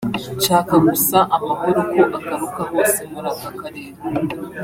[0.37, 3.97] nshaka gusa amahoro ko agaruka hose muri aka karere